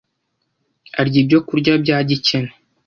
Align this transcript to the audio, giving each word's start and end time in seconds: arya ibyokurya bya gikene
arya 0.99 1.17
ibyokurya 1.21 1.73
bya 1.83 1.97
gikene 2.09 2.51